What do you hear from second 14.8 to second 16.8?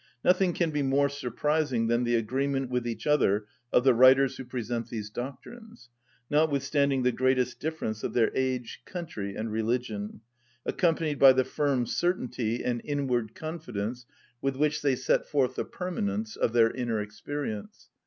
they set forth the permanence of their